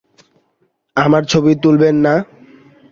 আমার 0.97 1.23
ছবি 1.25 1.51
তুলবেন 1.63 1.95
না? 2.05 2.13